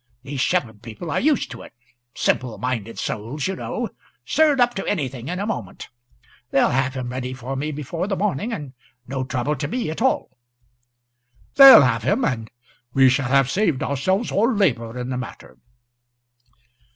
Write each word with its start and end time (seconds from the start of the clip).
"These 0.23 0.41
shepherd 0.41 0.81
people 0.81 1.11
are 1.11 1.19
used 1.19 1.51
to 1.51 1.61
it 1.61 1.73
simpleminded 2.15 2.97
souls, 2.97 3.45
you 3.45 3.55
know, 3.55 3.89
stirred 4.25 4.59
up 4.59 4.73
to 4.73 4.87
anything 4.87 5.29
a 5.29 5.45
moment. 5.45 5.89
They'll 6.49 6.71
have 6.71 6.95
him 6.95 7.09
ready 7.11 7.35
for 7.35 7.55
me 7.55 7.71
before 7.71 8.07
the 8.07 8.15
morning, 8.15 8.51
and 8.51 8.73
no 9.05 9.23
trouble 9.23 9.55
to 9.57 9.67
me 9.67 9.91
at 9.91 10.01
all." 10.01 10.35
"They'll 11.53 11.83
have 11.83 12.01
him, 12.01 12.25
and 12.25 12.49
we 12.93 13.09
shall 13.11 13.29
have 13.29 13.51
saved 13.51 13.83
ourselves 13.83 14.31
all 14.31 14.51
labour 14.51 14.97
in 14.97 15.09
the 15.11 15.17
matter." 15.17 15.59